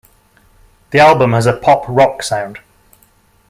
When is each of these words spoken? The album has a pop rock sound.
The 0.89 0.97
album 0.99 1.33
has 1.33 1.45
a 1.45 1.53
pop 1.53 1.83
rock 1.87 2.23
sound. 2.23 2.57